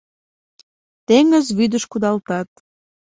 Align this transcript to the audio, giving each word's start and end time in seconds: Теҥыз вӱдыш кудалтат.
Теҥыз 1.07 1.47
вӱдыш 1.57 1.83
кудалтат. 1.91 2.49